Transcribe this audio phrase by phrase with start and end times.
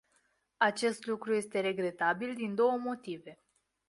[0.57, 3.37] Acest lucru este regretabil din două motive.